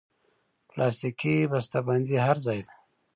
پلاستيکي 0.69 1.35
بستهبندي 1.51 2.17
هر 2.25 2.37
ځای 2.45 2.59
ده. 2.67 2.73